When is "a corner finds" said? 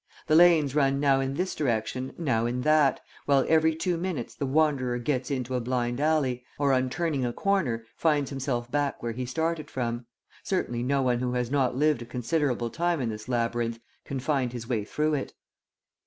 7.23-8.31